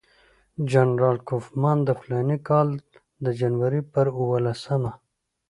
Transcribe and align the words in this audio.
جنرال 0.71 1.17
کوفمان 1.29 1.77
د 1.83 1.89
فلاني 1.99 2.37
کال 2.47 2.67
د 3.25 3.27
جنوري 3.39 3.81
پر 3.93 4.05
اووه 4.19 4.37
لسمه. 4.45 4.91